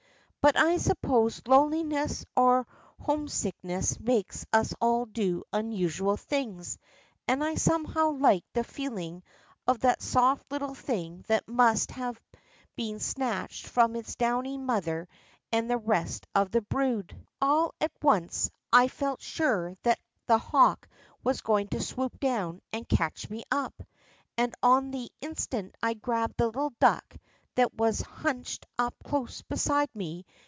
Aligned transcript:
But 0.43 0.57
I 0.57 0.77
suppose 0.77 1.43
loneliness 1.45 2.25
or 2.35 2.65
homesickness 2.99 3.99
makes 3.99 4.43
us 4.51 4.73
all 4.81 5.05
do 5.05 5.43
unusual 5.53 6.17
things, 6.17 6.79
and 7.27 7.43
I 7.43 7.53
somehow 7.53 8.09
liked 8.13 8.51
the 8.53 8.63
feeling 8.63 9.21
of 9.67 9.81
that 9.81 10.01
soft 10.01 10.43
little 10.51 10.73
thing 10.73 11.23
that 11.27 11.47
must 11.47 11.89
THE 11.89 11.91
BEST 11.91 11.91
OF 11.91 11.95
BOOM 11.95 12.03
A 12.05 12.07
ROOM' 12.07 12.15
S 12.15 12.21
STORY 12.25 12.53
65 12.55 12.65
have 12.65 12.75
been 12.75 12.99
snatched 12.99 13.67
from 13.67 13.95
its 13.95 14.15
downy 14.15 14.57
mother 14.57 15.07
and 15.51 15.69
the 15.69 15.77
rest 15.77 16.25
of 16.33 16.49
the 16.49 16.61
brood. 16.61 17.15
All 17.39 17.75
at 17.79 17.91
once, 18.01 18.49
I 18.73 18.87
felt 18.87 19.21
sure 19.21 19.75
that 19.83 19.99
that 20.25 20.39
hawk 20.41 20.87
was 21.23 21.41
going 21.41 21.67
to 21.67 21.79
swoop 21.81 22.19
down 22.19 22.61
and 22.73 22.89
catch 22.89 23.29
me 23.29 23.43
up. 23.51 23.75
And 24.35 24.55
on 24.63 24.89
the 24.89 25.11
instant 25.21 25.75
I 25.83 25.93
grabbed 25.93 26.37
the 26.37 26.47
little 26.47 26.73
duck 26.79 27.15
that 27.53 27.73
was 27.75 27.99
hunched 27.99 28.65
up 28.79 28.95
close 29.03 29.41
beside 29.41 29.89
me. 29.93 30.25